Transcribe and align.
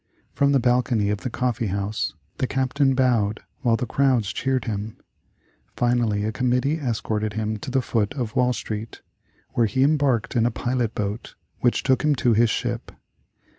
From 0.33 0.51
the 0.51 0.59
balcony 0.59 1.11
of 1.11 1.19
the 1.19 1.29
coffee 1.29 1.67
house 1.67 2.15
the 2.39 2.47
Captain 2.47 2.95
bowed 2.95 3.41
while 3.61 3.75
the 3.75 3.85
crowds 3.85 4.33
cheered 4.33 4.65
him. 4.65 4.97
Finally 5.75 6.23
a 6.23 6.31
committee 6.31 6.79
escorted 6.79 7.33
him 7.33 7.57
to 7.57 7.69
the 7.69 7.83
foot 7.83 8.15
of 8.15 8.35
Wall 8.35 8.51
Street, 8.51 9.03
where 9.49 9.67
he 9.67 9.83
embarked 9.83 10.35
in 10.35 10.47
a 10.47 10.49
pilot 10.49 10.95
boat 10.95 11.35
which 11.59 11.83
took 11.83 12.03
him 12.03 12.15
to 12.15 12.33
his 12.33 12.49
ship. 12.49 12.91